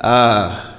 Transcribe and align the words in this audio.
Uh, 0.00 0.74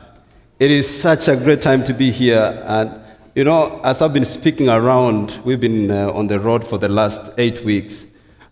it 0.59 0.71
is 0.71 1.01
such 1.01 1.27
a 1.27 1.35
great 1.35 1.61
time 1.61 1.83
to 1.83 1.93
be 1.93 2.11
here. 2.11 2.63
And, 2.65 3.01
you 3.33 3.43
know, 3.43 3.79
as 3.83 4.01
I've 4.01 4.13
been 4.13 4.25
speaking 4.25 4.69
around, 4.69 5.39
we've 5.43 5.59
been 5.59 5.89
uh, 5.91 6.11
on 6.11 6.27
the 6.27 6.39
road 6.39 6.65
for 6.67 6.77
the 6.77 6.89
last 6.89 7.33
eight 7.37 7.63
weeks. 7.63 8.05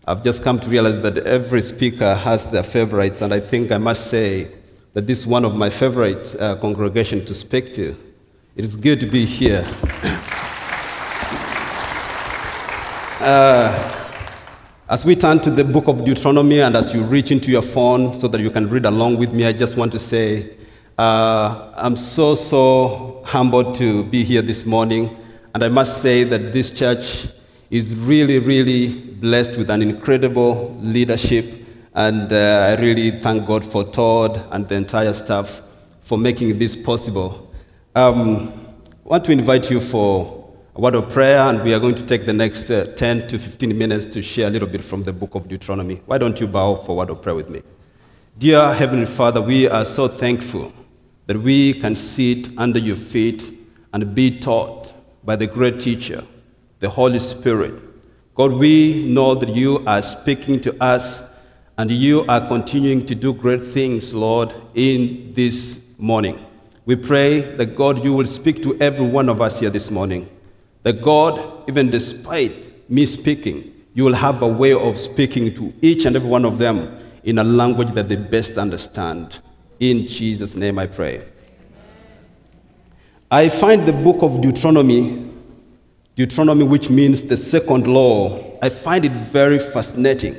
I've 0.06 0.22
just 0.22 0.42
come 0.42 0.60
to 0.60 0.68
realize 0.68 1.00
that 1.02 1.18
every 1.18 1.62
speaker 1.62 2.14
has 2.14 2.50
their 2.50 2.62
favorites, 2.62 3.22
and 3.22 3.32
I 3.32 3.40
think 3.40 3.72
I 3.72 3.78
must 3.78 4.08
say 4.08 4.50
that 4.92 5.06
this 5.06 5.20
is 5.20 5.26
one 5.26 5.44
of 5.44 5.54
my 5.54 5.70
favorite 5.70 6.38
uh, 6.40 6.56
congregation 6.56 7.24
to 7.24 7.34
speak 7.34 7.72
to. 7.74 7.96
It 8.56 8.64
is 8.64 8.76
good 8.76 9.00
to 9.00 9.06
be 9.06 9.24
here. 9.24 9.64
uh, 13.20 13.93
as 14.94 15.04
we 15.04 15.16
turn 15.16 15.40
to 15.40 15.50
the 15.50 15.64
book 15.64 15.88
of 15.88 16.04
Deuteronomy 16.04 16.60
and 16.60 16.76
as 16.76 16.94
you 16.94 17.02
reach 17.02 17.32
into 17.32 17.50
your 17.50 17.62
phone 17.62 18.16
so 18.16 18.28
that 18.28 18.40
you 18.40 18.48
can 18.48 18.70
read 18.70 18.86
along 18.86 19.16
with 19.18 19.32
me, 19.32 19.44
I 19.44 19.52
just 19.52 19.76
want 19.76 19.90
to 19.90 19.98
say 19.98 20.50
uh, 20.96 21.72
I'm 21.74 21.96
so, 21.96 22.36
so 22.36 23.20
humbled 23.26 23.74
to 23.78 24.04
be 24.04 24.22
here 24.22 24.40
this 24.40 24.64
morning. 24.64 25.18
And 25.52 25.64
I 25.64 25.68
must 25.68 26.00
say 26.00 26.22
that 26.22 26.52
this 26.52 26.70
church 26.70 27.26
is 27.70 27.96
really, 27.96 28.38
really 28.38 28.94
blessed 29.14 29.56
with 29.56 29.68
an 29.68 29.82
incredible 29.82 30.78
leadership. 30.80 31.66
And 31.92 32.32
uh, 32.32 32.76
I 32.76 32.80
really 32.80 33.20
thank 33.20 33.48
God 33.48 33.64
for 33.64 33.82
Todd 33.82 34.46
and 34.52 34.68
the 34.68 34.76
entire 34.76 35.12
staff 35.12 35.60
for 36.02 36.16
making 36.16 36.56
this 36.56 36.76
possible. 36.76 37.52
Um, 37.96 38.52
I 39.04 39.08
want 39.08 39.24
to 39.24 39.32
invite 39.32 39.72
you 39.72 39.80
for 39.80 40.43
a 40.76 40.80
word 40.80 40.96
of 40.96 41.08
prayer, 41.08 41.38
and 41.38 41.62
we 41.62 41.72
are 41.72 41.78
going 41.78 41.94
to 41.94 42.04
take 42.04 42.26
the 42.26 42.32
next 42.32 42.68
uh, 42.68 42.84
10 42.96 43.28
to 43.28 43.38
15 43.38 43.78
minutes 43.78 44.06
to 44.06 44.20
share 44.20 44.48
a 44.48 44.50
little 44.50 44.66
bit 44.66 44.82
from 44.82 45.04
the 45.04 45.12
book 45.12 45.36
of 45.36 45.46
Deuteronomy. 45.46 46.02
Why 46.06 46.18
don't 46.18 46.40
you 46.40 46.48
bow 46.48 46.74
for 46.74 46.92
a 46.92 46.94
word 46.96 47.10
of 47.10 47.22
prayer 47.22 47.36
with 47.36 47.48
me? 47.48 47.62
Dear 48.36 48.74
Heavenly 48.74 49.06
Father, 49.06 49.40
we 49.40 49.68
are 49.68 49.84
so 49.84 50.08
thankful 50.08 50.72
that 51.26 51.36
we 51.36 51.74
can 51.74 51.94
sit 51.94 52.48
under 52.58 52.80
your 52.80 52.96
feet 52.96 53.56
and 53.92 54.16
be 54.16 54.36
taught 54.36 54.92
by 55.22 55.36
the 55.36 55.46
great 55.46 55.78
teacher, 55.78 56.24
the 56.80 56.90
Holy 56.90 57.20
Spirit. 57.20 57.80
God, 58.34 58.54
we 58.54 59.06
know 59.06 59.36
that 59.36 59.50
you 59.54 59.84
are 59.86 60.02
speaking 60.02 60.60
to 60.62 60.82
us 60.82 61.22
and 61.78 61.88
you 61.88 62.26
are 62.26 62.48
continuing 62.48 63.06
to 63.06 63.14
do 63.14 63.32
great 63.32 63.62
things, 63.62 64.12
Lord, 64.12 64.52
in 64.74 65.34
this 65.34 65.78
morning. 65.98 66.44
We 66.84 66.96
pray 66.96 67.42
that 67.42 67.76
God, 67.76 68.04
you 68.04 68.12
will 68.12 68.26
speak 68.26 68.60
to 68.64 68.76
every 68.80 69.06
one 69.06 69.28
of 69.28 69.40
us 69.40 69.60
here 69.60 69.70
this 69.70 69.88
morning 69.88 70.28
that 70.84 71.02
God, 71.02 71.68
even 71.68 71.90
despite 71.90 72.88
me 72.88 73.04
speaking, 73.04 73.72
you 73.94 74.04
will 74.04 74.14
have 74.14 74.42
a 74.42 74.48
way 74.48 74.72
of 74.72 74.98
speaking 74.98 75.52
to 75.54 75.72
each 75.82 76.04
and 76.04 76.14
every 76.14 76.28
one 76.28 76.44
of 76.44 76.58
them 76.58 76.96
in 77.24 77.38
a 77.38 77.44
language 77.44 77.90
that 77.92 78.08
they 78.08 78.16
best 78.16 78.58
understand. 78.58 79.40
In 79.80 80.06
Jesus' 80.06 80.54
name 80.54 80.78
I 80.78 80.86
pray. 80.86 81.24
I 83.30 83.48
find 83.48 83.86
the 83.86 83.92
book 83.92 84.22
of 84.22 84.40
Deuteronomy, 84.40 85.30
Deuteronomy, 86.16 86.64
which 86.64 86.90
means 86.90 87.22
the 87.22 87.36
second 87.36 87.86
law, 87.86 88.38
I 88.62 88.68
find 88.68 89.04
it 89.04 89.12
very 89.12 89.58
fascinating. 89.58 90.36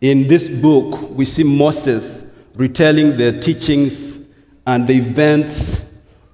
In 0.00 0.28
this 0.28 0.48
book, 0.48 1.10
we 1.10 1.24
see 1.24 1.42
Moses 1.42 2.24
retelling 2.54 3.16
the 3.16 3.40
teachings 3.40 4.18
and 4.66 4.86
the 4.86 4.94
events 4.94 5.82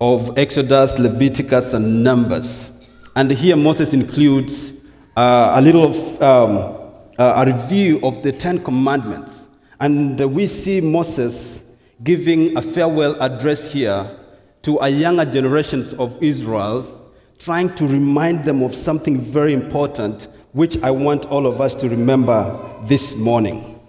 of 0.00 0.36
Exodus, 0.36 0.98
Leviticus, 0.98 1.72
and 1.72 2.02
Numbers. 2.02 2.69
And 3.16 3.30
here 3.30 3.56
Moses 3.56 3.92
includes 3.92 4.72
uh, 5.16 5.52
a 5.56 5.60
little 5.60 5.84
of, 5.84 6.22
um, 6.22 6.92
uh, 7.18 7.44
a 7.44 7.46
review 7.46 8.00
of 8.02 8.22
the 8.22 8.32
Ten 8.32 8.62
Commandments. 8.62 9.46
And 9.80 10.18
we 10.32 10.46
see 10.46 10.80
Moses 10.80 11.64
giving 12.02 12.56
a 12.56 12.62
farewell 12.62 13.20
address 13.20 13.72
here 13.72 14.16
to 14.62 14.78
a 14.78 14.88
younger 14.88 15.24
generations 15.24 15.92
of 15.94 16.22
Israel, 16.22 17.12
trying 17.38 17.74
to 17.74 17.86
remind 17.86 18.44
them 18.44 18.62
of 18.62 18.74
something 18.74 19.18
very 19.18 19.54
important, 19.54 20.28
which 20.52 20.80
I 20.82 20.90
want 20.90 21.24
all 21.26 21.46
of 21.46 21.60
us 21.60 21.74
to 21.76 21.88
remember 21.88 22.58
this 22.84 23.16
morning. 23.16 23.80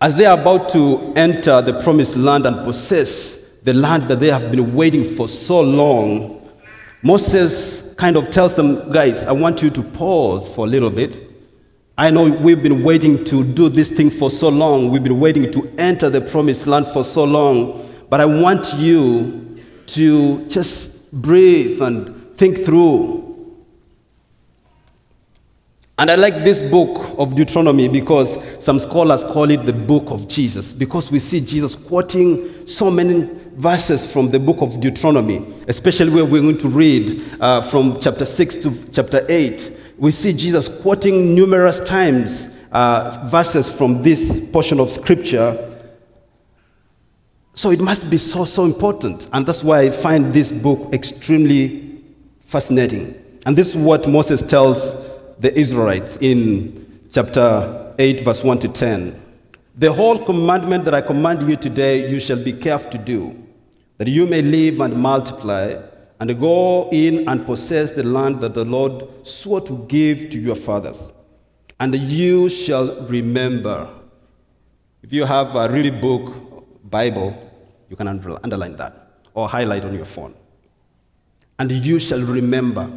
As 0.00 0.14
they 0.14 0.26
are 0.26 0.38
about 0.38 0.68
to 0.70 1.12
enter 1.16 1.62
the 1.62 1.80
promised 1.80 2.14
land 2.14 2.46
and 2.46 2.64
possess 2.64 3.42
the 3.62 3.72
land 3.72 4.04
that 4.04 4.20
they 4.20 4.30
have 4.30 4.50
been 4.50 4.74
waiting 4.74 5.04
for 5.04 5.26
so 5.26 5.60
long, 5.62 6.52
Moses 7.02 7.83
kind 7.96 8.16
of 8.16 8.30
tells 8.30 8.56
them, 8.56 8.92
guys, 8.92 9.24
I 9.26 9.32
want 9.32 9.62
you 9.62 9.70
to 9.70 9.82
pause 9.82 10.48
for 10.48 10.66
a 10.66 10.68
little 10.68 10.90
bit. 10.90 11.30
I 11.96 12.10
know 12.10 12.28
we've 12.28 12.62
been 12.62 12.82
waiting 12.82 13.24
to 13.26 13.44
do 13.44 13.68
this 13.68 13.90
thing 13.90 14.10
for 14.10 14.30
so 14.30 14.48
long. 14.48 14.90
We've 14.90 15.04
been 15.04 15.20
waiting 15.20 15.52
to 15.52 15.72
enter 15.78 16.10
the 16.10 16.20
promised 16.20 16.66
land 16.66 16.88
for 16.88 17.04
so 17.04 17.24
long. 17.24 17.88
But 18.10 18.20
I 18.20 18.26
want 18.26 18.74
you 18.74 19.60
to 19.86 20.46
just 20.48 21.12
breathe 21.12 21.80
and 21.80 22.36
think 22.36 22.64
through. 22.64 23.22
And 25.96 26.10
I 26.10 26.16
like 26.16 26.42
this 26.42 26.60
book 26.60 27.14
of 27.18 27.36
Deuteronomy 27.36 27.86
because 27.86 28.36
some 28.58 28.80
scholars 28.80 29.22
call 29.22 29.48
it 29.50 29.64
the 29.64 29.72
book 29.72 30.10
of 30.10 30.26
Jesus 30.26 30.72
because 30.72 31.12
we 31.12 31.20
see 31.20 31.40
Jesus 31.40 31.76
quoting 31.76 32.66
so 32.66 32.90
many 32.90 33.30
verses 33.56 34.06
from 34.06 34.30
the 34.30 34.38
book 34.38 34.60
of 34.60 34.80
Deuteronomy, 34.80 35.44
especially 35.68 36.10
where 36.10 36.24
we're 36.24 36.42
going 36.42 36.58
to 36.58 36.68
read 36.68 37.22
uh, 37.40 37.62
from 37.62 37.98
chapter 38.00 38.24
6 38.24 38.56
to 38.56 38.88
chapter 38.92 39.24
8. 39.28 39.72
We 39.96 40.10
see 40.10 40.32
Jesus 40.32 40.68
quoting 40.68 41.34
numerous 41.34 41.80
times 41.80 42.48
uh, 42.72 43.26
verses 43.30 43.70
from 43.70 44.02
this 44.02 44.48
portion 44.50 44.80
of 44.80 44.90
scripture. 44.90 45.70
So 47.54 47.70
it 47.70 47.80
must 47.80 48.10
be 48.10 48.18
so, 48.18 48.44
so 48.44 48.64
important. 48.64 49.28
And 49.32 49.46
that's 49.46 49.62
why 49.62 49.82
I 49.82 49.90
find 49.90 50.34
this 50.34 50.50
book 50.50 50.92
extremely 50.92 52.02
fascinating. 52.40 53.20
And 53.46 53.56
this 53.56 53.68
is 53.68 53.76
what 53.76 54.08
Moses 54.08 54.42
tells 54.42 54.96
the 55.38 55.56
Israelites 55.56 56.18
in 56.20 57.02
chapter 57.12 57.94
8, 57.98 58.22
verse 58.22 58.42
1 58.42 58.58
to 58.60 58.68
10. 58.68 59.22
The 59.76 59.92
whole 59.92 60.24
commandment 60.24 60.84
that 60.84 60.94
I 60.94 61.00
command 61.00 61.48
you 61.48 61.56
today, 61.56 62.10
you 62.10 62.18
shall 62.18 62.42
be 62.42 62.52
careful 62.52 62.90
to 62.90 62.98
do 62.98 63.43
that 63.98 64.08
you 64.08 64.26
may 64.26 64.42
live 64.42 64.80
and 64.80 64.96
multiply, 64.96 65.74
and 66.20 66.40
go 66.40 66.88
in 66.90 67.28
and 67.28 67.44
possess 67.44 67.90
the 67.90 68.02
land 68.02 68.40
that 68.40 68.54
the 68.54 68.64
Lord 68.64 69.26
swore 69.26 69.60
to 69.62 69.84
give 69.88 70.30
to 70.30 70.40
your 70.40 70.56
fathers. 70.56 71.12
And 71.80 71.94
you 71.94 72.48
shall 72.48 73.02
remember. 73.06 73.88
If 75.02 75.12
you 75.12 75.24
have 75.24 75.54
a 75.54 75.68
really 75.68 75.90
book, 75.90 76.88
Bible, 76.88 77.36
you 77.88 77.96
can 77.96 78.08
underline 78.08 78.76
that 78.76 79.08
or 79.34 79.48
highlight 79.48 79.84
on 79.84 79.94
your 79.94 80.04
phone. 80.04 80.34
And 81.58 81.70
you 81.70 81.98
shall 81.98 82.20
remember 82.20 82.90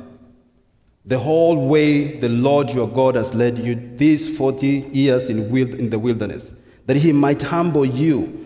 the 1.05 1.17
whole 1.17 1.67
way 1.67 2.19
the 2.19 2.29
Lord 2.29 2.69
your 2.69 2.87
God 2.87 3.15
has 3.15 3.33
led 3.33 3.57
you 3.57 3.75
these 3.95 4.37
40 4.37 4.89
years 4.91 5.29
in, 5.29 5.89
the 5.89 5.99
wilderness, 5.99 6.53
that 6.85 6.97
he 6.97 7.11
might 7.11 7.41
humble 7.41 7.85
you 7.85 8.45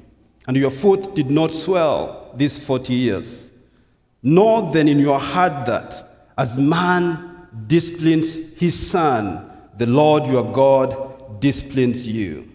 and 0.47 0.57
your 0.57 0.71
foot 0.71 1.15
did 1.15 1.29
not 1.29 1.53
swell 1.53 2.31
these 2.35 2.57
40 2.57 2.93
years. 2.93 3.51
Know 4.23 4.71
then 4.71 4.87
in 4.87 4.99
your 4.99 5.19
heart 5.19 5.65
that 5.65 6.29
as 6.37 6.57
man 6.57 7.47
disciplines 7.67 8.35
his 8.55 8.89
son, 8.89 9.49
the 9.77 9.85
Lord 9.85 10.25
your 10.25 10.51
God 10.51 11.39
disciplines 11.39 12.07
you. 12.07 12.47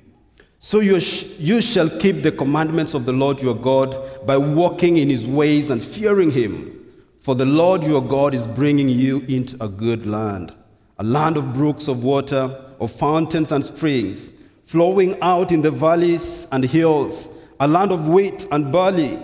So 0.60 0.80
you, 0.80 1.00
sh- 1.00 1.26
you 1.38 1.60
shall 1.60 1.88
keep 1.88 2.22
the 2.22 2.32
commandments 2.32 2.94
of 2.94 3.04
the 3.04 3.12
Lord 3.12 3.40
your 3.40 3.54
God 3.54 4.26
by 4.26 4.36
walking 4.36 4.96
in 4.96 5.08
his 5.08 5.26
ways 5.26 5.70
and 5.70 5.82
fearing 5.82 6.30
him. 6.30 6.72
For 7.20 7.34
the 7.34 7.46
Lord 7.46 7.82
your 7.82 8.02
God 8.02 8.34
is 8.34 8.46
bringing 8.46 8.88
you 8.88 9.18
into 9.28 9.56
a 9.62 9.68
good 9.68 10.06
land, 10.06 10.54
a 10.98 11.04
land 11.04 11.36
of 11.36 11.52
brooks 11.52 11.88
of 11.88 12.02
water, 12.02 12.64
of 12.80 12.90
fountains 12.92 13.52
and 13.52 13.64
springs, 13.64 14.32
flowing 14.64 15.20
out 15.20 15.52
in 15.52 15.62
the 15.62 15.70
valleys 15.70 16.46
and 16.50 16.64
hills 16.64 17.28
a 17.58 17.66
land 17.66 17.92
of 17.92 18.08
wheat 18.08 18.46
and 18.50 18.70
barley, 18.70 19.18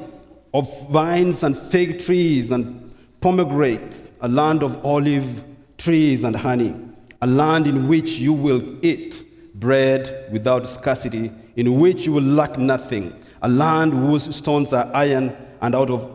of 0.55 0.89
vines 0.91 1.43
and 1.43 1.57
fig 1.57 2.05
trees 2.05 2.51
and 2.51 2.95
pomegranates, 3.21 4.11
a 4.21 4.29
land 4.29 4.63
of 4.63 4.85
olive 4.85 5.45
trees 5.79 6.25
and 6.25 6.37
honey, 6.37 6.75
a 7.21 7.27
land 7.27 7.67
in 7.67 7.89
which 7.89 8.13
you 8.13 8.33
will 8.33 8.63
eat 8.85 9.25
bread 9.55 10.29
without 10.33 10.67
scarcity, 10.67 11.31
in 11.57 11.79
which 11.79 12.07
you 12.07 12.13
will 12.13 12.23
lack 12.23 12.59
nothing, 12.59 13.15
a 13.43 13.49
land 13.49 13.93
whose 13.93 14.35
stones 14.35 14.73
are 14.73 14.91
iron 14.95 15.37
and 15.61 15.75
out 15.75 15.91
of 15.91 16.11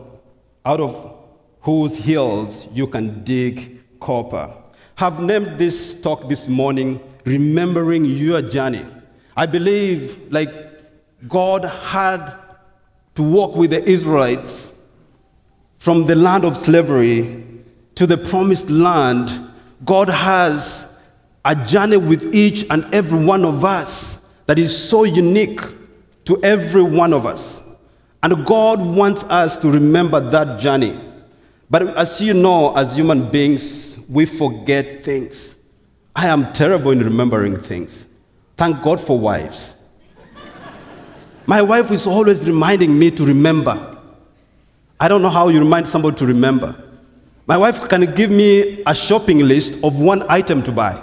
out 0.64 0.80
of 0.80 1.14
whose 1.60 1.96
hills 1.96 2.66
you 2.72 2.86
can 2.86 3.24
dig 3.24 3.80
copper. 4.00 4.52
Have 4.96 5.22
named 5.22 5.58
this 5.58 5.98
talk 6.00 6.28
this 6.28 6.48
morning, 6.48 7.00
Remembering 7.24 8.04
Your 8.04 8.42
Journey. 8.42 8.84
I 9.36 9.46
believe, 9.46 10.32
like 10.32 10.67
God 11.26 11.64
had 11.64 12.36
to 13.16 13.22
walk 13.22 13.56
with 13.56 13.70
the 13.70 13.82
Israelites 13.88 14.72
from 15.78 16.06
the 16.06 16.14
land 16.14 16.44
of 16.44 16.56
slavery 16.56 17.44
to 17.94 18.06
the 18.06 18.18
promised 18.18 18.70
land, 18.70 19.50
God 19.84 20.08
has 20.08 20.92
a 21.44 21.54
journey 21.54 21.96
with 21.96 22.34
each 22.34 22.64
and 22.70 22.84
every 22.92 23.24
one 23.24 23.44
of 23.44 23.64
us 23.64 24.20
that 24.46 24.58
is 24.58 24.76
so 24.88 25.04
unique 25.04 25.60
to 26.26 26.42
every 26.44 26.82
one 26.82 27.12
of 27.12 27.26
us. 27.26 27.62
And 28.22 28.44
God 28.44 28.80
wants 28.80 29.24
us 29.24 29.56
to 29.58 29.70
remember 29.70 30.20
that 30.30 30.60
journey. 30.60 31.00
But 31.70 31.96
as 31.96 32.20
you 32.20 32.34
know, 32.34 32.76
as 32.76 32.94
human 32.94 33.30
beings, 33.30 33.98
we 34.08 34.26
forget 34.26 35.04
things. 35.04 35.56
I 36.14 36.26
am 36.26 36.52
terrible 36.52 36.90
in 36.90 37.00
remembering 37.00 37.56
things. 37.60 38.06
Thank 38.56 38.82
God 38.82 39.00
for 39.00 39.18
wives. 39.18 39.74
My 41.48 41.62
wife 41.62 41.90
is 41.90 42.06
always 42.06 42.46
reminding 42.46 42.98
me 42.98 43.10
to 43.12 43.24
remember. 43.24 43.96
I 45.00 45.08
don't 45.08 45.22
know 45.22 45.30
how 45.30 45.48
you 45.48 45.60
remind 45.60 45.88
somebody 45.88 46.14
to 46.18 46.26
remember. 46.26 46.76
My 47.46 47.56
wife 47.56 47.88
can 47.88 48.14
give 48.14 48.30
me 48.30 48.82
a 48.86 48.94
shopping 48.94 49.38
list 49.38 49.82
of 49.82 49.98
one 49.98 50.24
item 50.28 50.62
to 50.64 50.72
buy. 50.72 51.02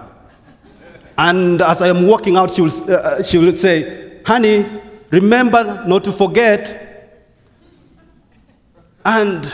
And 1.18 1.64
as 1.64 1.82
I 1.82 1.88
am 1.88 2.06
walking 2.06 2.38
out, 2.38 2.52
she 2.52 2.62
will, 2.62 2.92
uh, 2.94 3.24
she 3.24 3.40
will 3.40 3.54
say, 3.56 4.22
Honey, 4.24 4.68
remember 5.10 5.84
not 5.88 6.04
to 6.04 6.12
forget. 6.12 7.10
And 9.04 9.52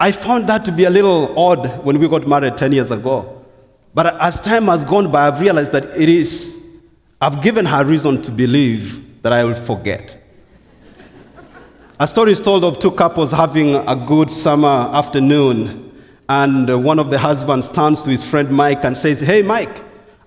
I 0.00 0.10
found 0.10 0.48
that 0.48 0.64
to 0.64 0.72
be 0.72 0.86
a 0.86 0.90
little 0.90 1.38
odd 1.38 1.84
when 1.84 2.00
we 2.00 2.08
got 2.08 2.26
married 2.26 2.56
10 2.56 2.72
years 2.72 2.90
ago. 2.90 3.44
But 3.94 4.20
as 4.20 4.40
time 4.40 4.64
has 4.64 4.82
gone 4.82 5.12
by, 5.12 5.28
I've 5.28 5.40
realized 5.40 5.70
that 5.70 5.84
it 5.96 6.08
is, 6.08 6.60
I've 7.20 7.40
given 7.40 7.64
her 7.66 7.84
reason 7.84 8.22
to 8.22 8.32
believe 8.32 9.03
that 9.24 9.32
I 9.32 9.42
will 9.42 9.54
forget. 9.54 10.22
A 11.98 12.06
story 12.06 12.32
is 12.32 12.42
told 12.42 12.62
of 12.62 12.78
two 12.78 12.90
couples 12.90 13.30
having 13.30 13.74
a 13.74 13.96
good 13.96 14.30
summer 14.30 14.90
afternoon, 14.92 15.98
and 16.28 16.84
one 16.84 16.98
of 16.98 17.10
the 17.10 17.18
husbands 17.18 17.70
turns 17.70 18.02
to 18.02 18.10
his 18.10 18.22
friend 18.22 18.50
Mike 18.50 18.84
and 18.84 18.96
says, 18.96 19.20
Hey, 19.20 19.40
Mike, 19.40 19.82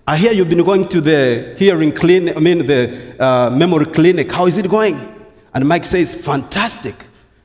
I 0.07 0.17
hear 0.17 0.31
you've 0.31 0.49
been 0.49 0.63
going 0.63 0.87
to 0.89 0.99
the 0.99 1.55
hearing 1.59 1.91
clinic, 1.91 2.35
I 2.35 2.39
mean, 2.39 2.65
the 2.65 3.23
uh, 3.23 3.51
memory 3.51 3.85
clinic. 3.85 4.31
How 4.31 4.47
is 4.47 4.57
it 4.57 4.67
going? 4.67 4.99
And 5.53 5.67
Mike 5.67 5.85
says, 5.85 6.15
Fantastic. 6.15 6.95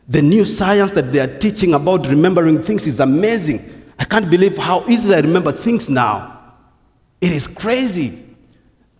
The 0.08 0.22
new 0.22 0.46
science 0.46 0.92
that 0.92 1.12
they 1.12 1.20
are 1.20 1.38
teaching 1.38 1.74
about 1.74 2.06
remembering 2.06 2.62
things 2.62 2.86
is 2.86 2.98
amazing. 2.98 3.92
I 3.98 4.04
can't 4.04 4.30
believe 4.30 4.56
how 4.56 4.88
easily 4.88 5.16
I 5.16 5.20
remember 5.20 5.52
things 5.52 5.90
now. 5.90 6.54
It 7.20 7.30
is 7.32 7.46
crazy. 7.46 8.24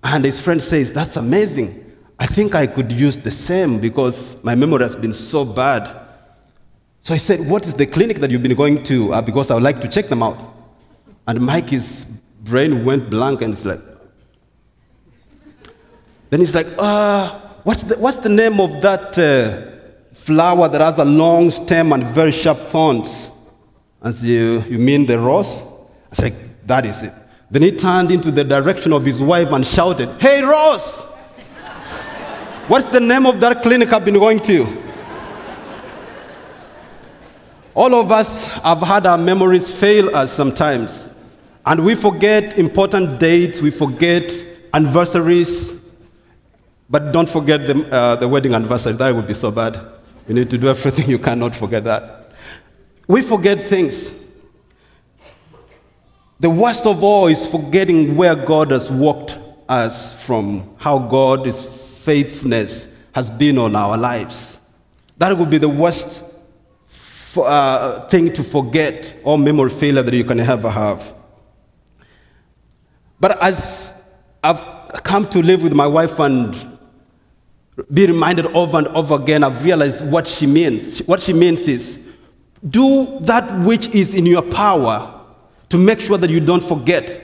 And 0.05 0.22
his 0.22 0.38
friend 0.38 0.62
says, 0.62 0.93
That's 0.93 1.16
amazing. 1.16 1.81
I 2.22 2.26
think 2.26 2.54
I 2.54 2.69
could 2.69 2.92
use 2.92 3.16
the 3.16 3.32
same 3.32 3.80
because 3.80 4.36
my 4.44 4.54
memory 4.54 4.84
has 4.84 4.94
been 4.94 5.12
so 5.12 5.44
bad. 5.44 5.90
So 7.00 7.14
I 7.14 7.16
said, 7.16 7.40
What 7.40 7.66
is 7.66 7.74
the 7.74 7.84
clinic 7.84 8.19
that 8.20 8.30
you've 8.30 8.44
been 8.44 8.54
going 8.54 8.84
to? 8.84 9.12
Uh, 9.12 9.22
because 9.22 9.50
I 9.50 9.54
would 9.54 9.64
like 9.64 9.80
to 9.80 9.88
check 9.88 10.06
them 10.06 10.22
out. 10.22 10.38
And 11.26 11.40
Mikey's 11.40 12.04
brain 12.44 12.84
went 12.84 13.10
blank 13.10 13.42
and 13.42 13.52
it's 13.52 13.64
like, 13.64 13.80
then 16.30 16.38
he's 16.38 16.54
like, 16.54 16.69
uh, 16.78 17.40
what's, 17.64 17.82
the, 17.82 17.98
what's 17.98 18.19
the 18.19 18.28
name 18.28 18.60
of 18.60 18.80
that 18.82 19.19
uh, 19.19 20.14
flower 20.14 20.69
that 20.69 20.80
has 20.80 20.98
a 20.98 21.04
long 21.04 21.50
stem 21.50 21.92
and 21.92 22.04
very 22.04 22.30
sharp 22.30 22.60
thorns? 22.60 23.32
And 24.00 24.14
so 24.14 24.24
you, 24.24 24.60
you 24.70 24.78
mean 24.78 25.06
the 25.06 25.19
rose? 25.19 25.60
I 26.12 26.14
said, 26.14 26.34
that 26.69 26.86
is 26.86 27.02
it. 27.02 27.14
Then 27.50 27.62
he 27.62 27.72
turned 27.72 28.12
into 28.12 28.30
the 28.30 28.44
direction 28.44 28.92
of 28.92 29.04
his 29.04 29.20
wife 29.20 29.50
and 29.50 29.66
shouted, 29.66 30.08
Hey, 30.20 30.40
Rose! 30.40 31.08
What's 32.69 32.87
the 32.87 33.00
name 33.00 33.26
of 33.26 33.41
that 33.41 33.61
clinic 33.61 33.93
I've 33.93 34.05
been 34.05 34.14
going 34.14 34.38
to? 34.41 34.82
All 37.75 37.93
of 37.93 38.12
us 38.12 38.47
have 38.47 38.81
had 38.82 39.05
our 39.05 39.19
memories 39.19 39.75
fail 39.75 40.14
us 40.14 40.32
sometimes. 40.32 41.11
And 41.67 41.85
we 41.85 41.97
forget 41.97 42.59
important 42.59 43.19
dates, 43.19 43.61
we 43.61 43.73
forget 43.73 44.32
anniversaries, 44.73 45.81
but 46.88 47.11
don't 47.11 47.29
forget 47.29 47.67
the, 47.67 47.91
uh, 47.91 48.17
the 48.17 48.29
wedding 48.29 48.55
anniversary. 48.55 48.93
That 48.93 49.12
would 49.12 49.26
be 49.26 49.35
so 49.35 49.50
bad. 49.50 49.81
You 50.29 50.35
need 50.35 50.49
to 50.50 50.58
do 50.58 50.69
everything 50.69 51.11
you 51.11 51.19
cannot 51.19 51.56
forget 51.56 51.82
that. 51.82 52.31
We 53.08 53.23
forget 53.23 53.61
things. 53.61 54.12
The 56.38 56.50
worst 56.50 56.87
of 56.87 57.03
all 57.03 57.26
is 57.26 57.44
forgetting 57.44 58.15
where 58.15 58.37
God 58.37 58.70
has 58.70 58.88
walked 58.88 59.37
us 59.69 60.12
from, 60.25 60.76
how 60.79 60.99
God 60.99 61.47
is 61.49 61.81
faithfulness 62.04 62.88
has 63.12 63.31
been 63.31 63.58
on 63.58 63.76
our 63.76 63.96
lives. 63.96 64.60
That 65.19 65.37
would 65.37 65.50
be 65.50 65.58
the 65.58 65.69
worst 65.69 66.25
for, 66.88 67.46
uh, 67.46 68.00
thing 68.08 68.32
to 68.32 68.43
forget 68.43 69.16
or 69.25 69.38
memory 69.38 69.70
failure 69.70 70.02
that 70.02 70.14
you 70.14 70.25
can 70.25 70.40
ever 70.40 70.70
have. 70.70 71.14
But 73.20 73.43
as 73.43 73.94
I've 74.43 75.02
come 75.04 75.28
to 75.31 75.40
live 75.43 75.62
with 75.62 75.72
my 75.72 75.87
wife 75.87 76.19
and 76.19 76.56
be 77.93 78.06
reminded 78.06 78.46
over 78.46 78.78
and 78.78 78.88
over 78.88 79.14
again, 79.14 79.44
I've 79.44 79.64
realized 79.64 80.05
what 80.05 80.26
she 80.26 80.46
means. 80.46 80.98
What 81.00 81.20
she 81.20 81.32
means 81.32 81.69
is 81.69 82.00
do 82.69 83.19
that 83.20 83.64
which 83.64 83.88
is 83.88 84.14
in 84.14 84.26
your 84.26 84.43
power 84.43 85.20
to 85.69 85.78
make 85.78 86.00
sure 86.00 86.19
that 86.19 86.31
you 86.31 86.40
don't 86.40 86.62
forget. 86.62 87.20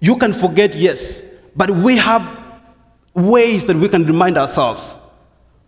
You 0.00 0.16
can 0.16 0.32
forget, 0.32 0.74
yes, 0.74 1.20
but 1.56 1.70
we 1.70 1.96
have 1.96 2.39
ways 3.14 3.64
that 3.66 3.76
we 3.76 3.88
can 3.88 4.04
remind 4.04 4.38
ourselves. 4.38 4.96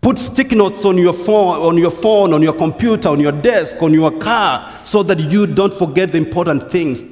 Put 0.01 0.17
sticky 0.17 0.55
notes 0.55 0.83
on 0.83 0.97
your 0.97 1.13
phone, 1.13 1.61
on 1.61 1.77
your 1.77 1.91
phone, 1.91 2.33
on 2.33 2.41
your 2.41 2.53
computer, 2.53 3.09
on 3.09 3.19
your 3.19 3.31
desk, 3.31 3.81
on 3.81 3.93
your 3.93 4.11
car, 4.19 4.73
so 4.83 5.01
that 5.03 5.19
you 5.19 5.47
don't 5.47 5.73
forget 5.73 6.11
the 6.11 6.17
important 6.17 6.69
things. 6.69 7.03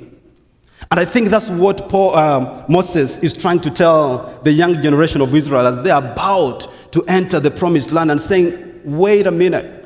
And 0.89 0.99
I 0.99 1.05
think 1.05 1.29
that's 1.29 1.49
what 1.49 1.87
Paul, 1.87 2.15
uh, 2.15 2.65
Moses 2.67 3.17
is 3.19 3.33
trying 3.33 3.61
to 3.61 3.69
tell 3.69 4.37
the 4.43 4.51
young 4.51 4.81
generation 4.81 5.21
of 5.21 5.33
Israel 5.33 5.65
as 5.65 5.81
they 5.83 5.89
are 5.89 6.03
about 6.03 6.67
to 6.91 7.01
enter 7.05 7.39
the 7.39 7.49
promised 7.49 7.93
land 7.93 8.11
and 8.11 8.21
saying, 8.21 8.81
wait 8.83 9.25
a 9.25 9.31
minute. 9.31 9.77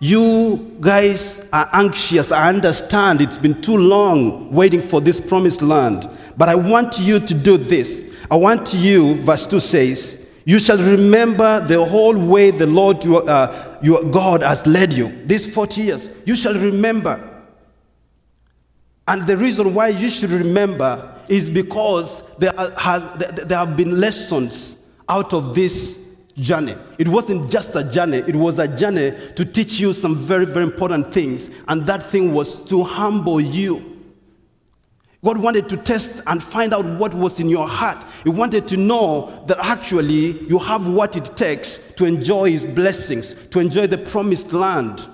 You 0.00 0.76
guys 0.80 1.46
are 1.52 1.68
anxious. 1.72 2.32
I 2.32 2.48
understand 2.48 3.20
it's 3.20 3.38
been 3.38 3.60
too 3.60 3.76
long 3.76 4.50
waiting 4.52 4.80
for 4.80 5.00
this 5.00 5.20
promised 5.20 5.62
land. 5.62 6.08
But 6.36 6.48
I 6.48 6.54
want 6.54 6.98
you 6.98 7.20
to 7.20 7.34
do 7.34 7.56
this. 7.56 8.07
I 8.30 8.36
want 8.36 8.74
you, 8.74 9.14
verse 9.22 9.46
2 9.46 9.60
says, 9.60 10.26
You 10.44 10.58
shall 10.58 10.78
remember 10.78 11.60
the 11.60 11.82
whole 11.84 12.16
way 12.16 12.50
the 12.50 12.66
Lord 12.66 13.04
your, 13.04 13.28
uh, 13.28 13.78
your 13.82 14.04
God 14.04 14.42
has 14.42 14.66
led 14.66 14.92
you 14.92 15.08
these 15.26 15.52
40 15.52 15.80
years. 15.80 16.10
You 16.26 16.36
shall 16.36 16.54
remember. 16.54 17.24
And 19.06 19.26
the 19.26 19.36
reason 19.36 19.72
why 19.72 19.88
you 19.88 20.10
should 20.10 20.30
remember 20.30 21.18
is 21.28 21.48
because 21.48 22.22
there, 22.36 22.52
has, 22.76 23.02
there 23.46 23.58
have 23.58 23.76
been 23.76 23.98
lessons 23.98 24.76
out 25.08 25.32
of 25.32 25.54
this 25.54 26.04
journey. 26.36 26.76
It 26.98 27.08
wasn't 27.08 27.50
just 27.50 27.74
a 27.74 27.84
journey, 27.84 28.18
it 28.18 28.36
was 28.36 28.58
a 28.58 28.68
journey 28.68 29.12
to 29.34 29.44
teach 29.46 29.80
you 29.80 29.94
some 29.94 30.14
very, 30.14 30.44
very 30.44 30.64
important 30.64 31.12
things. 31.12 31.50
And 31.66 31.86
that 31.86 32.02
thing 32.02 32.34
was 32.34 32.62
to 32.64 32.82
humble 32.82 33.40
you. 33.40 33.87
God 35.24 35.38
wanted 35.38 35.68
to 35.70 35.76
test 35.76 36.22
and 36.28 36.42
find 36.42 36.72
out 36.72 36.84
what 36.84 37.12
was 37.12 37.40
in 37.40 37.48
your 37.48 37.66
heart. 37.66 37.98
He 38.22 38.30
wanted 38.30 38.68
to 38.68 38.76
know 38.76 39.44
that 39.46 39.58
actually 39.58 40.40
you 40.46 40.58
have 40.58 40.86
what 40.86 41.16
it 41.16 41.36
takes 41.36 41.78
to 41.94 42.04
enjoy 42.04 42.52
His 42.52 42.64
blessings, 42.64 43.34
to 43.50 43.58
enjoy 43.58 43.88
the 43.88 43.98
promised 43.98 44.52
land. 44.52 45.04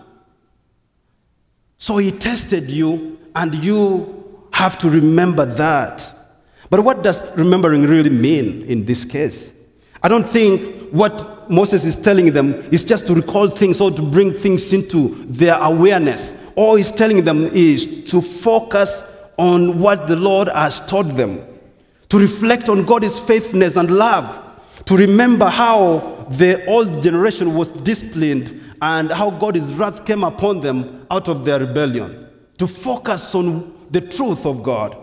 So 1.78 1.96
He 1.96 2.12
tested 2.12 2.70
you, 2.70 3.18
and 3.34 3.54
you 3.54 4.48
have 4.52 4.78
to 4.78 4.90
remember 4.90 5.46
that. 5.46 6.14
But 6.68 6.80
what 6.80 7.02
does 7.02 7.34
remembering 7.36 7.84
really 7.84 8.10
mean 8.10 8.62
in 8.62 8.84
this 8.84 9.04
case? 9.04 9.52
I 10.02 10.08
don't 10.08 10.28
think 10.28 10.90
what 10.90 11.50
Moses 11.50 11.86
is 11.86 11.96
telling 11.96 12.30
them 12.32 12.52
is 12.70 12.84
just 12.84 13.06
to 13.06 13.14
recall 13.14 13.48
things 13.48 13.80
or 13.80 13.90
to 13.90 14.02
bring 14.02 14.34
things 14.34 14.70
into 14.72 15.24
their 15.24 15.54
awareness. 15.54 16.34
All 16.56 16.76
he's 16.76 16.92
telling 16.92 17.24
them 17.24 17.46
is 17.46 18.04
to 18.10 18.20
focus 18.20 19.02
on 19.36 19.78
what 19.80 20.08
the 20.08 20.16
Lord 20.16 20.48
has 20.48 20.80
taught 20.86 21.16
them, 21.16 21.44
to 22.08 22.18
reflect 22.18 22.68
on 22.68 22.84
God's 22.84 23.18
faithfulness 23.18 23.76
and 23.76 23.90
love, 23.90 24.40
to 24.84 24.96
remember 24.96 25.46
how 25.46 26.26
the 26.30 26.64
old 26.66 27.02
generation 27.02 27.54
was 27.54 27.70
disciplined 27.70 28.60
and 28.82 29.10
how 29.10 29.30
God's 29.30 29.72
wrath 29.72 30.04
came 30.04 30.24
upon 30.24 30.60
them 30.60 31.06
out 31.10 31.28
of 31.28 31.44
their 31.44 31.60
rebellion, 31.60 32.28
to 32.58 32.66
focus 32.66 33.34
on 33.34 33.74
the 33.90 34.00
truth 34.00 34.46
of 34.46 34.62
God, 34.62 34.96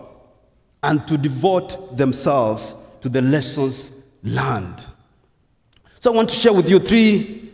and 0.82 1.06
to 1.08 1.16
devote 1.16 1.96
themselves 1.96 2.74
to 3.00 3.08
the 3.08 3.22
lessons 3.22 3.92
learned. 4.22 4.82
So 6.00 6.12
I 6.12 6.16
want 6.16 6.30
to 6.30 6.36
share 6.36 6.52
with 6.52 6.68
you 6.68 6.78
three 6.78 7.52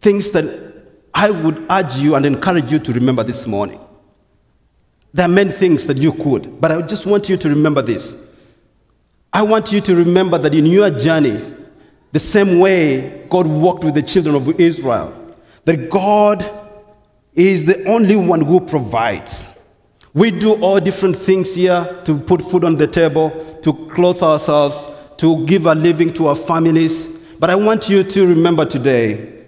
things 0.00 0.30
that 0.30 0.72
I 1.12 1.30
would 1.30 1.66
urge 1.70 1.96
you 1.96 2.14
and 2.14 2.26
encourage 2.26 2.72
you 2.72 2.78
to 2.78 2.92
remember 2.92 3.22
this 3.22 3.46
morning. 3.46 3.80
There 5.14 5.24
are 5.24 5.28
many 5.28 5.52
things 5.52 5.86
that 5.86 5.96
you 5.96 6.12
could, 6.12 6.60
but 6.60 6.72
I 6.72 6.82
just 6.82 7.06
want 7.06 7.28
you 7.28 7.36
to 7.36 7.48
remember 7.48 7.82
this. 7.82 8.16
I 9.32 9.42
want 9.42 9.70
you 9.70 9.80
to 9.80 9.94
remember 9.94 10.38
that 10.38 10.52
in 10.52 10.66
your 10.66 10.90
journey, 10.90 11.40
the 12.10 12.18
same 12.18 12.58
way 12.58 13.24
God 13.30 13.46
walked 13.46 13.84
with 13.84 13.94
the 13.94 14.02
children 14.02 14.34
of 14.34 14.60
Israel, 14.60 15.36
that 15.66 15.88
God 15.88 16.44
is 17.32 17.64
the 17.64 17.84
only 17.84 18.16
one 18.16 18.40
who 18.40 18.58
provides. 18.58 19.46
We 20.14 20.32
do 20.32 20.54
all 20.54 20.80
different 20.80 21.16
things 21.16 21.54
here 21.54 22.02
to 22.06 22.18
put 22.18 22.42
food 22.42 22.64
on 22.64 22.76
the 22.76 22.88
table, 22.88 23.30
to 23.62 23.72
clothe 23.86 24.20
ourselves, 24.20 24.76
to 25.18 25.46
give 25.46 25.66
a 25.66 25.76
living 25.76 26.12
to 26.14 26.26
our 26.26 26.36
families. 26.36 27.06
But 27.38 27.50
I 27.50 27.54
want 27.54 27.88
you 27.88 28.02
to 28.02 28.26
remember 28.26 28.64
today 28.64 29.44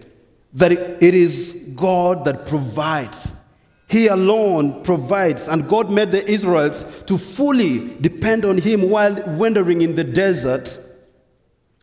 that 0.52 0.70
it 0.70 1.14
is 1.14 1.72
God 1.74 2.24
that 2.24 2.46
provides. 2.46 3.32
He 3.88 4.08
alone 4.08 4.82
provides, 4.82 5.46
and 5.46 5.68
God 5.68 5.90
made 5.90 6.10
the 6.10 6.28
Israelites 6.28 6.84
to 7.06 7.16
fully 7.16 7.96
depend 8.00 8.44
on 8.44 8.58
Him 8.58 8.90
while 8.90 9.14
wandering 9.36 9.82
in 9.82 9.94
the 9.94 10.04
desert. 10.04 10.78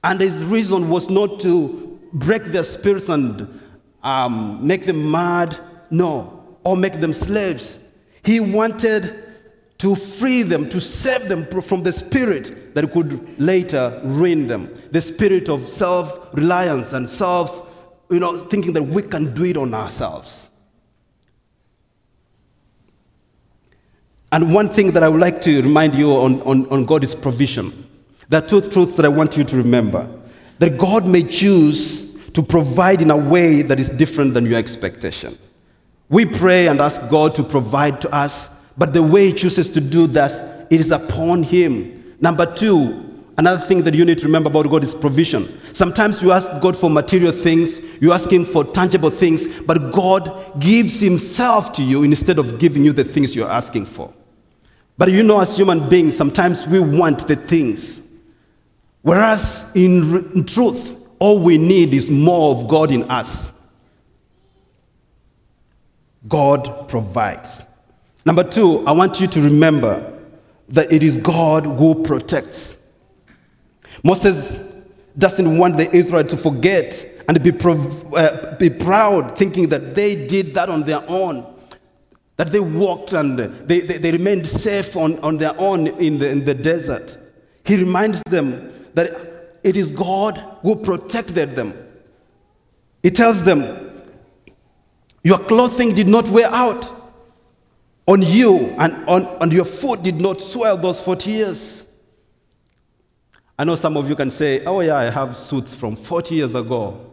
And 0.04 0.20
His 0.20 0.44
reason 0.44 0.90
was 0.90 1.10
not 1.10 1.40
to 1.42 2.00
break 2.14 2.44
their 2.46 2.64
spirits 2.64 3.10
and 3.10 3.62
um, 4.04 4.66
make 4.66 4.86
them 4.86 5.10
mad, 5.10 5.58
no, 5.90 6.58
or 6.64 6.76
make 6.76 7.00
them 7.00 7.14
slaves. 7.14 7.80
He 8.24 8.40
wanted 8.40 9.24
to 9.78 9.96
free 9.96 10.44
them, 10.44 10.70
to 10.70 10.80
save 10.80 11.30
them 11.30 11.46
from 11.62 11.84
the 11.84 11.92
spirit 11.92 12.74
that 12.76 12.92
could 12.92 13.40
later 13.40 14.02
ruin 14.04 14.48
them 14.48 14.74
the 14.94 15.02
spirit 15.02 15.50
of 15.50 15.68
self 15.68 16.34
reliance 16.34 16.94
and 16.94 17.10
self, 17.10 17.68
you 18.12 18.20
know, 18.20 18.38
thinking 18.38 18.74
that 18.74 18.84
we 18.84 19.02
can 19.02 19.34
do 19.34 19.44
it 19.44 19.58
on 19.58 19.74
ourselves. 19.74 20.43
And 24.34 24.52
one 24.52 24.68
thing 24.68 24.94
that 24.94 25.04
I 25.04 25.10
would 25.10 25.22
like 25.22 25.44
to 25.44 25.62
remind 25.62 25.94
you 25.94 26.10
on, 26.14 26.42
on, 26.42 26.68
on 26.70 26.86
God's 26.86 27.14
provision. 27.14 27.88
There 28.30 28.44
are 28.44 28.48
two 28.48 28.62
truths 28.62 28.96
that 28.96 29.06
I 29.06 29.10
want 29.10 29.38
you 29.38 29.44
to 29.44 29.56
remember. 29.56 30.10
That 30.58 30.80
God 30.80 31.06
may 31.06 31.22
choose 31.22 32.16
to 32.32 32.42
provide 32.42 33.04
in 33.04 33.12
a 33.12 33.16
way 33.16 33.62
that 33.62 33.80
is 33.80 33.90
different 33.90 34.34
than 34.34 34.48
your 34.48 34.58
expectation. 34.58 35.38
We 36.10 36.26
pray 36.26 36.68
and 36.68 36.82
ask 36.82 37.00
God 37.12 37.36
to 37.36 37.44
provide 37.44 38.02
to 38.02 38.10
us, 38.12 38.50
but 38.76 38.92
the 38.92 39.04
way 39.04 39.28
He 39.28 39.34
chooses 39.34 39.70
to 39.70 39.80
do 39.80 40.08
that, 40.08 40.66
it 40.72 40.80
is 40.80 40.90
upon 40.90 41.44
Him. 41.44 42.16
Number 42.20 42.52
two, 42.52 43.24
another 43.38 43.62
thing 43.62 43.84
that 43.84 43.94
you 43.94 44.04
need 44.04 44.18
to 44.18 44.26
remember 44.26 44.50
about 44.50 44.68
God 44.68 44.84
is 44.84 44.96
provision. 44.96 45.62
Sometimes 45.74 46.24
you 46.24 46.32
ask 46.32 46.52
God 46.60 46.76
for 46.76 46.90
material 46.90 47.34
things, 47.34 47.80
you 48.02 48.12
ask 48.12 48.32
Him 48.32 48.46
for 48.46 48.64
tangible 48.64 49.12
things, 49.12 49.46
but 49.62 49.92
God 49.92 50.60
gives 50.60 51.00
Himself 51.02 51.72
to 51.74 51.84
you 51.84 52.02
instead 52.02 52.40
of 52.40 52.58
giving 52.58 52.84
you 52.84 52.94
the 52.94 53.04
things 53.04 53.36
you're 53.36 53.48
asking 53.48 53.86
for. 53.86 54.12
But 54.98 55.12
you 55.12 55.24
know, 55.24 55.40
as 55.40 55.56
human 55.56 55.90
beings, 55.90 56.16
sometimes 56.16 56.68
we 56.68 56.80
want 56.80 57.28
the 57.28 57.36
things. 57.36 58.02
Whereas 59.02 59.72
in, 59.76 60.32
in 60.36 60.46
truth, 60.46 60.96
all 61.20 61.40
we 61.40 61.58
need 61.58 61.94
is 61.94 62.10
more 62.10 62.56
of 62.56 62.68
God 62.68 62.92
in 62.92 63.04
us. 63.10 63.52
God 66.28 66.88
provides. 66.88 67.64
Number 68.26 68.44
two, 68.44 68.86
I 68.88 68.92
want 68.92 69.20
you 69.20 69.28
to 69.28 69.42
remember 69.42 70.10
that 70.70 70.92
it 70.92 71.04
is 71.04 71.18
God 71.18 71.66
who 71.66 72.04
protects. 72.04 72.78
Moses 74.04 74.60
doesn't 75.18 75.58
want 75.58 75.78
the 75.78 75.94
Israel 75.94 76.24
to 76.24 76.38
forget 76.38 77.24
and 77.28 77.42
be, 77.44 77.52
uh, 77.52 78.56
be 78.56 78.70
proud, 78.70 79.38
thinking 79.38 79.70
that 79.70 79.96
they 79.96 80.28
did 80.28 80.54
that 80.56 80.70
on 80.70 80.84
their 80.84 81.04
own 81.10 81.53
that 82.38 82.52
they 82.52 82.60
walked 82.60 83.14
and 83.14 83.38
they, 83.38 83.82
they, 83.82 83.98
they, 83.98 84.12
remained 84.12 84.48
safe 84.48 84.96
on, 84.98 85.20
on 85.20 85.38
their 85.38 85.58
own 85.60 85.88
in 85.88 86.18
the, 86.18 86.30
in 86.30 86.46
the 86.46 86.54
desert. 86.54 87.18
He 87.64 87.76
reminds 87.78 88.22
them 88.24 88.74
that 88.96 89.60
it 89.64 89.78
is 89.78 89.92
God 89.92 90.38
who 90.62 90.76
protected 90.76 91.56
them. 91.56 91.74
He 93.04 93.12
tells 93.12 93.44
them, 93.44 94.02
Your 95.24 95.40
clothing 95.40 95.94
did 95.94 96.08
not 96.08 96.28
wear 96.28 96.50
out 96.50 96.92
on 98.08 98.22
you, 98.22 98.76
and, 98.80 98.94
on, 99.08 99.26
and 99.42 99.54
your 99.54 99.66
foot 99.66 100.04
did 100.04 100.20
not 100.20 100.42
swell 100.42 100.76
those 100.78 101.00
40 101.00 101.32
years. 101.32 101.86
I 103.58 103.64
know 103.64 103.76
some 103.76 103.96
of 103.96 104.10
you 104.10 104.16
can 104.16 104.32
say, 104.32 104.66
Oh, 104.66 104.80
yeah, 104.80 104.96
I 104.96 105.10
have 105.10 105.38
suits 105.38 105.76
from 105.76 105.96
40 105.96 106.36
years 106.36 106.56
ago. 106.56 107.12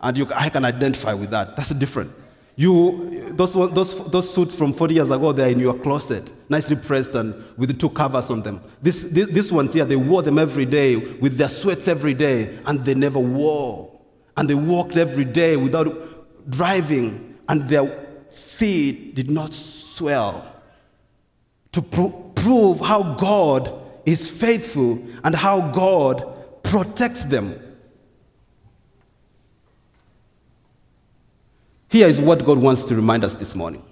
And 0.00 0.18
you, 0.18 0.26
I 0.34 0.48
can 0.48 0.64
identify 0.64 1.12
with 1.12 1.30
that. 1.30 1.54
That's 1.54 1.70
different. 1.70 2.12
You, 2.54 3.32
those, 3.32 3.54
those, 3.54 4.04
those 4.10 4.32
suits 4.32 4.54
from 4.54 4.74
40 4.74 4.94
years 4.94 5.10
ago, 5.10 5.32
they're 5.32 5.48
in 5.48 5.58
your 5.58 5.74
closet, 5.74 6.30
nicely 6.50 6.76
pressed 6.76 7.14
and 7.14 7.34
with 7.56 7.70
the 7.70 7.74
two 7.74 7.88
covers 7.88 8.28
on 8.30 8.42
them. 8.42 8.60
This, 8.82 9.04
this, 9.04 9.50
ones 9.50 9.72
here, 9.72 9.86
they 9.86 9.96
wore 9.96 10.22
them 10.22 10.38
every 10.38 10.66
day 10.66 10.96
with 10.96 11.38
their 11.38 11.48
sweats 11.48 11.88
every 11.88 12.12
day, 12.12 12.58
and 12.66 12.84
they 12.84 12.94
never 12.94 13.18
wore. 13.18 13.90
And 14.36 14.48
they 14.48 14.54
walked 14.54 14.96
every 14.96 15.24
day 15.24 15.56
without 15.56 16.50
driving, 16.50 17.38
and 17.48 17.68
their 17.68 17.86
feet 18.30 19.14
did 19.14 19.30
not 19.30 19.54
swell. 19.54 20.46
To 21.72 21.80
pro- 21.80 22.10
prove 22.34 22.80
how 22.80 23.14
God 23.14 23.72
is 24.04 24.28
faithful 24.30 25.02
and 25.24 25.34
how 25.34 25.72
God 25.72 26.62
protects 26.62 27.24
them. 27.24 27.58
Here 31.92 32.08
is 32.08 32.22
what 32.22 32.42
God 32.42 32.56
wants 32.56 32.86
to 32.86 32.94
remind 32.94 33.22
us 33.22 33.34
this 33.34 33.54
morning 33.54 33.84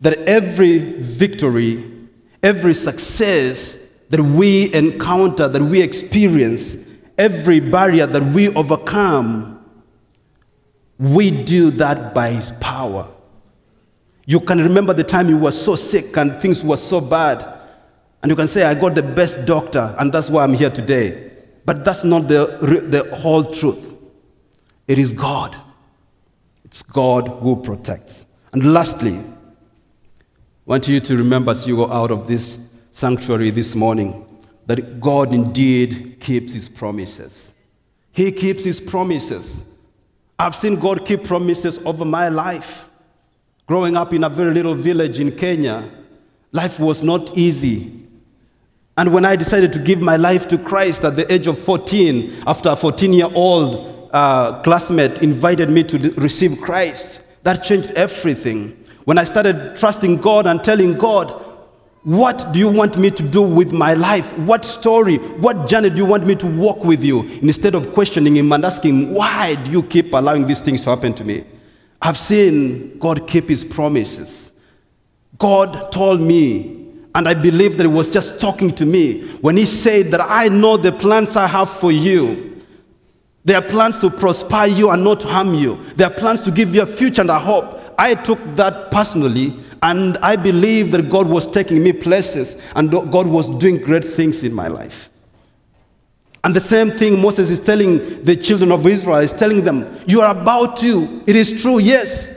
that 0.00 0.18
every 0.28 0.78
victory, 0.78 2.08
every 2.42 2.74
success 2.74 3.78
that 4.10 4.20
we 4.20 4.74
encounter, 4.74 5.46
that 5.46 5.62
we 5.62 5.80
experience, 5.80 6.76
every 7.16 7.60
barrier 7.60 8.08
that 8.08 8.24
we 8.34 8.48
overcome, 8.56 9.64
we 10.98 11.30
do 11.30 11.70
that 11.70 12.12
by 12.12 12.30
His 12.30 12.50
power. 12.60 13.08
You 14.26 14.40
can 14.40 14.58
remember 14.58 14.92
the 14.92 15.04
time 15.04 15.28
you 15.28 15.38
were 15.38 15.52
so 15.52 15.76
sick 15.76 16.16
and 16.16 16.42
things 16.42 16.64
were 16.64 16.76
so 16.76 17.00
bad, 17.00 17.46
and 18.20 18.30
you 18.30 18.34
can 18.34 18.48
say, 18.48 18.64
I 18.64 18.74
got 18.74 18.96
the 18.96 19.02
best 19.04 19.46
doctor, 19.46 19.94
and 20.00 20.12
that's 20.12 20.28
why 20.28 20.42
I'm 20.42 20.54
here 20.54 20.70
today. 20.70 21.30
But 21.64 21.84
that's 21.84 22.02
not 22.02 22.26
the, 22.26 22.58
the 22.88 23.14
whole 23.14 23.44
truth. 23.44 23.94
It 24.88 24.98
is 24.98 25.12
God. 25.12 25.56
It's 26.72 26.80
God 26.80 27.28
who 27.28 27.56
protects. 27.56 28.24
And 28.54 28.72
lastly, 28.72 29.18
I 29.18 29.24
want 30.64 30.88
you 30.88 31.00
to 31.00 31.16
remember 31.18 31.50
as 31.50 31.66
you 31.66 31.76
go 31.76 31.92
out 31.92 32.10
of 32.10 32.26
this 32.26 32.58
sanctuary 32.92 33.50
this 33.50 33.74
morning 33.74 34.24
that 34.64 34.98
God 34.98 35.34
indeed 35.34 36.16
keeps 36.18 36.54
his 36.54 36.70
promises. 36.70 37.52
He 38.10 38.32
keeps 38.32 38.64
his 38.64 38.80
promises. 38.80 39.62
I've 40.38 40.54
seen 40.54 40.80
God 40.80 41.04
keep 41.04 41.24
promises 41.24 41.78
over 41.84 42.06
my 42.06 42.30
life. 42.30 42.88
Growing 43.66 43.94
up 43.94 44.14
in 44.14 44.24
a 44.24 44.30
very 44.30 44.54
little 44.54 44.74
village 44.74 45.20
in 45.20 45.36
Kenya, 45.36 45.90
life 46.52 46.80
was 46.80 47.02
not 47.02 47.36
easy. 47.36 48.00
And 48.96 49.12
when 49.12 49.26
I 49.26 49.36
decided 49.36 49.74
to 49.74 49.78
give 49.78 50.00
my 50.00 50.16
life 50.16 50.48
to 50.48 50.56
Christ 50.56 51.04
at 51.04 51.16
the 51.16 51.30
age 51.30 51.46
of 51.46 51.58
14, 51.58 52.44
after 52.46 52.70
a 52.70 52.76
14 52.76 53.12
year 53.12 53.28
old 53.34 53.91
uh, 54.12 54.60
classmate 54.62 55.22
invited 55.22 55.70
me 55.70 55.84
to 55.84 55.98
receive 56.12 56.60
Christ. 56.60 57.20
That 57.42 57.64
changed 57.64 57.90
everything. 57.92 58.78
When 59.04 59.18
I 59.18 59.24
started 59.24 59.76
trusting 59.76 60.18
God 60.18 60.46
and 60.46 60.62
telling 60.62 60.96
God, 60.96 61.30
what 62.04 62.52
do 62.52 62.58
you 62.58 62.68
want 62.68 62.98
me 62.98 63.10
to 63.10 63.22
do 63.22 63.42
with 63.42 63.72
my 63.72 63.94
life? 63.94 64.36
What 64.38 64.64
story, 64.64 65.16
what 65.16 65.68
journey 65.68 65.90
do 65.90 65.96
you 65.96 66.04
want 66.04 66.26
me 66.26 66.34
to 66.36 66.46
walk 66.46 66.84
with 66.84 67.02
you? 67.02 67.22
Instead 67.42 67.74
of 67.74 67.92
questioning 67.94 68.36
him 68.36 68.52
and 68.52 68.64
asking, 68.64 69.14
why 69.14 69.54
do 69.64 69.70
you 69.70 69.82
keep 69.84 70.12
allowing 70.12 70.46
these 70.46 70.60
things 70.60 70.82
to 70.82 70.90
happen 70.90 71.14
to 71.14 71.24
me? 71.24 71.44
I've 72.00 72.18
seen 72.18 72.98
God 72.98 73.28
keep 73.28 73.48
his 73.48 73.64
promises. 73.64 74.50
God 75.38 75.92
told 75.92 76.20
me, 76.20 76.88
and 77.14 77.28
I 77.28 77.34
believe 77.34 77.76
that 77.76 77.84
he 77.84 77.88
was 77.88 78.10
just 78.10 78.40
talking 78.40 78.74
to 78.76 78.86
me 78.86 79.22
when 79.36 79.56
he 79.56 79.66
said 79.66 80.10
that 80.10 80.20
I 80.20 80.48
know 80.48 80.76
the 80.76 80.92
plans 80.92 81.36
I 81.36 81.46
have 81.46 81.70
for 81.70 81.92
you 81.92 82.51
there 83.44 83.58
are 83.58 83.62
plans 83.62 83.98
to 84.00 84.10
prosper 84.10 84.66
you 84.66 84.90
and 84.90 85.02
not 85.02 85.22
harm 85.22 85.54
you. 85.54 85.80
There 85.96 86.06
are 86.06 86.14
plans 86.14 86.42
to 86.42 86.50
give 86.50 86.74
you 86.74 86.82
a 86.82 86.86
future 86.86 87.22
and 87.22 87.30
a 87.30 87.38
hope. 87.38 87.80
I 87.98 88.14
took 88.14 88.38
that 88.56 88.90
personally, 88.90 89.56
and 89.82 90.16
I 90.18 90.36
believe 90.36 90.92
that 90.92 91.10
God 91.10 91.26
was 91.26 91.46
taking 91.48 91.82
me 91.82 91.92
places 91.92 92.56
and 92.76 92.90
God 92.90 93.26
was 93.26 93.50
doing 93.58 93.78
great 93.78 94.04
things 94.04 94.44
in 94.44 94.54
my 94.54 94.68
life. 94.68 95.10
And 96.44 96.54
the 96.54 96.60
same 96.60 96.90
thing 96.90 97.20
Moses 97.20 97.50
is 97.50 97.60
telling 97.60 98.22
the 98.24 98.36
children 98.36 98.72
of 98.72 98.86
Israel, 98.86 99.18
is 99.18 99.32
telling 99.32 99.64
them, 99.64 99.98
You 100.06 100.20
are 100.20 100.36
about 100.36 100.76
to. 100.78 101.22
It 101.26 101.36
is 101.36 101.60
true, 101.60 101.78
yes. 101.78 102.36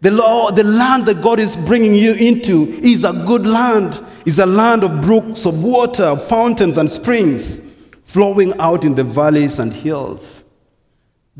The, 0.00 0.10
law, 0.10 0.50
the 0.50 0.64
land 0.64 1.06
that 1.06 1.20
God 1.20 1.38
is 1.38 1.56
bringing 1.56 1.94
you 1.94 2.14
into 2.14 2.68
is 2.82 3.04
a 3.04 3.12
good 3.12 3.46
land, 3.46 4.04
is 4.24 4.38
a 4.38 4.46
land 4.46 4.82
of 4.82 5.00
brooks 5.00 5.46
of 5.46 5.62
water, 5.62 6.04
of 6.04 6.26
fountains, 6.26 6.76
and 6.76 6.90
springs 6.90 7.60
flowing 8.04 8.58
out 8.58 8.84
in 8.84 8.94
the 8.94 9.04
valleys 9.04 9.58
and 9.58 9.72
hills. 9.72 10.39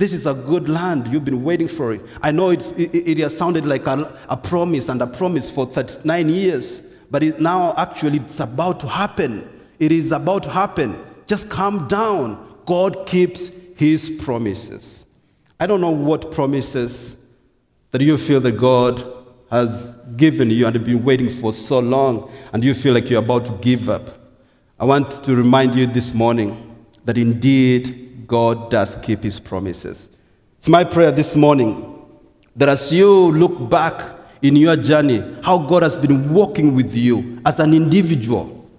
This 0.01 0.15
is 0.15 0.25
a 0.25 0.33
good 0.33 0.67
land. 0.67 1.09
You've 1.09 1.27
been 1.27 1.45
waiting 1.45 1.69
for 1.69 1.93
it. 1.93 2.01
I 2.23 2.31
know 2.31 2.49
it, 2.49 2.73
it, 2.75 3.19
has 3.19 3.37
sounded 3.37 3.67
like 3.67 3.87
a, 3.87 4.19
a, 4.31 4.37
promise 4.39 4.89
and 4.89 5.03
a 5.03 5.07
promise 5.07 5.51
for 5.51 5.67
39 5.67 6.31
years, 6.31 6.83
but 7.11 7.23
it, 7.23 7.39
now 7.39 7.75
actually 7.77 8.17
it's 8.17 8.41
about 8.41 8.81
to 8.81 8.89
happen. 8.89 9.47
It 9.79 9.93
is 9.93 10.11
about 10.11 10.45
to 10.45 10.49
happen. 10.49 10.99
Just 11.27 11.51
calm 11.51 11.87
down. 11.87 12.63
God 12.65 13.07
keeps 13.07 13.51
his 13.77 14.09
promises. 14.09 15.05
I 15.61 15.67
don't 15.67 15.83
know 15.83 15.91
what 15.91 16.31
promises 16.31 17.15
that 17.91 18.01
you 18.01 18.17
feel 18.17 18.41
that 18.41 18.53
God 18.53 19.05
has 19.51 19.97
given 20.17 20.49
you 20.51 20.67
and 20.67 20.83
been 20.83 21.05
waiting 21.05 21.29
for 21.29 21.53
so 21.53 21.79
long, 21.79 22.33
and 22.55 22.65
you 22.65 22.73
feel 22.73 22.95
like 22.95 23.11
you're 23.11 23.23
about 23.23 23.45
to 23.45 23.53
give 23.61 23.91
up. 23.91 24.09
I 24.79 24.87
want 24.87 25.23
to 25.25 25.37
remind 25.37 25.75
you 25.75 25.87
this 25.87 26.15
morning 26.15 26.89
that 27.05 27.19
indeed 27.19 28.10
God 28.31 28.71
does 28.71 28.95
keep 29.03 29.25
his 29.25 29.41
promises. 29.41 30.09
It's 30.57 30.69
my 30.69 30.85
prayer 30.85 31.11
this 31.11 31.35
morning 31.35 32.01
that 32.55 32.69
as 32.69 32.93
you 32.93 33.33
look 33.33 33.69
back 33.69 34.21
in 34.41 34.55
your 34.55 34.77
journey, 34.77 35.21
how 35.43 35.59
God 35.59 35.83
has 35.83 35.97
been 35.97 36.33
walking 36.33 36.77
with 36.77 36.95
you 36.95 37.41
as 37.45 37.59
an 37.59 37.75
individual, 37.75 38.71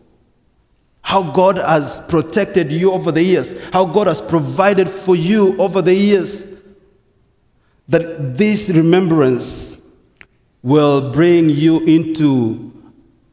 how 1.01 1.22
God 1.34 1.58
has 1.58 2.00
protected 2.08 2.72
you 2.72 2.93
over 2.93 3.12
the 3.12 3.22
years, 3.22 3.53
how 3.74 3.84
God 3.84 4.08
has 4.08 4.22
provided 4.22 4.89
for 4.89 5.17
you 5.17 5.58
over 5.58 5.81
the 5.81 5.93
years, 5.93 6.46
that 7.89 8.38
this 8.38 8.70
remembrance 8.70 9.81
will 10.63 11.12
bring 11.12 11.50
you 11.50 11.81
into 11.81 12.72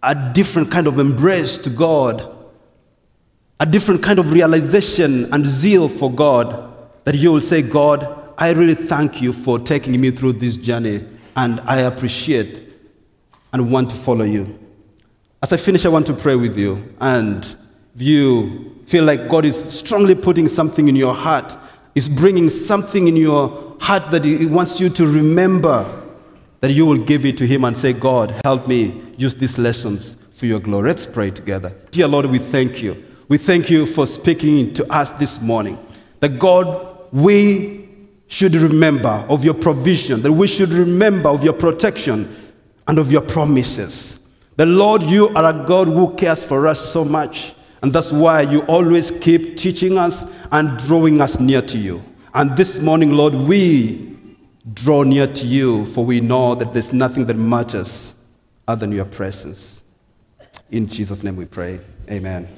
a 0.02 0.32
different 0.32 0.72
kind 0.72 0.88
of 0.88 0.98
embrace 0.98 1.56
to 1.58 1.70
God 1.70 2.37
a 3.60 3.66
different 3.66 4.02
kind 4.02 4.18
of 4.18 4.32
realization 4.32 5.32
and 5.32 5.44
zeal 5.44 5.88
for 5.88 6.12
God 6.12 6.74
that 7.04 7.14
you 7.14 7.32
will 7.32 7.40
say, 7.40 7.62
God, 7.62 8.32
I 8.38 8.52
really 8.52 8.74
thank 8.74 9.20
you 9.20 9.32
for 9.32 9.58
taking 9.58 10.00
me 10.00 10.10
through 10.10 10.34
this 10.34 10.56
journey 10.56 11.04
and 11.34 11.60
I 11.60 11.80
appreciate 11.80 12.62
and 13.52 13.72
want 13.72 13.90
to 13.90 13.96
follow 13.96 14.24
you. 14.24 14.58
As 15.42 15.52
I 15.52 15.56
finish, 15.56 15.84
I 15.84 15.88
want 15.88 16.06
to 16.06 16.12
pray 16.14 16.36
with 16.36 16.56
you. 16.56 16.94
And 17.00 17.44
if 17.94 18.02
you 18.02 18.80
feel 18.86 19.04
like 19.04 19.28
God 19.28 19.44
is 19.44 19.56
strongly 19.56 20.14
putting 20.14 20.48
something 20.48 20.88
in 20.88 20.96
your 20.96 21.14
heart, 21.14 21.56
is 21.94 22.08
bringing 22.08 22.48
something 22.48 23.08
in 23.08 23.16
your 23.16 23.76
heart 23.80 24.10
that 24.10 24.24
He 24.24 24.46
wants 24.46 24.80
you 24.80 24.88
to 24.90 25.06
remember, 25.06 25.84
that 26.60 26.72
you 26.72 26.86
will 26.86 26.98
give 27.04 27.24
it 27.24 27.38
to 27.38 27.46
Him 27.46 27.64
and 27.64 27.76
say, 27.76 27.92
God, 27.92 28.34
help 28.44 28.68
me 28.68 29.00
use 29.16 29.34
these 29.34 29.58
lessons 29.58 30.16
for 30.34 30.46
your 30.46 30.60
glory. 30.60 30.88
Let's 30.88 31.06
pray 31.06 31.30
together. 31.30 31.72
Dear 31.90 32.08
Lord, 32.08 32.26
we 32.26 32.38
thank 32.38 32.82
you. 32.82 33.07
We 33.28 33.36
thank 33.36 33.68
you 33.68 33.84
for 33.84 34.06
speaking 34.06 34.72
to 34.74 34.90
us 34.92 35.10
this 35.12 35.40
morning. 35.42 35.78
That 36.20 36.38
God, 36.38 36.98
we 37.12 37.88
should 38.26 38.54
remember 38.54 39.26
of 39.28 39.44
your 39.44 39.54
provision, 39.54 40.22
that 40.22 40.32
we 40.32 40.46
should 40.46 40.70
remember 40.70 41.28
of 41.28 41.44
your 41.44 41.52
protection 41.52 42.34
and 42.86 42.98
of 42.98 43.12
your 43.12 43.22
promises. 43.22 44.18
The 44.56 44.66
Lord, 44.66 45.02
you 45.02 45.28
are 45.28 45.44
a 45.50 45.66
God 45.66 45.88
who 45.88 46.14
cares 46.14 46.42
for 46.42 46.66
us 46.66 46.80
so 46.80 47.04
much. 47.04 47.52
And 47.82 47.92
that's 47.92 48.10
why 48.10 48.42
you 48.42 48.60
always 48.62 49.10
keep 49.10 49.56
teaching 49.56 49.98
us 49.98 50.24
and 50.50 50.76
drawing 50.80 51.20
us 51.20 51.38
near 51.38 51.62
to 51.62 51.78
you. 51.78 52.02
And 52.34 52.56
this 52.56 52.80
morning, 52.80 53.12
Lord, 53.12 53.34
we 53.34 54.16
draw 54.74 55.02
near 55.02 55.26
to 55.26 55.46
you, 55.46 55.86
for 55.86 56.04
we 56.04 56.20
know 56.20 56.54
that 56.54 56.72
there's 56.72 56.92
nothing 56.92 57.26
that 57.26 57.36
matters 57.36 58.14
other 58.66 58.80
than 58.80 58.92
your 58.92 59.04
presence. 59.04 59.80
In 60.70 60.88
Jesus' 60.88 61.22
name 61.22 61.36
we 61.36 61.44
pray. 61.44 61.80
Amen. 62.10 62.57